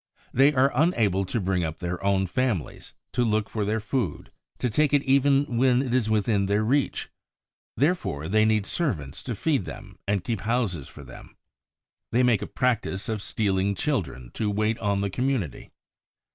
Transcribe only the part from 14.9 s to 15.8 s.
the community.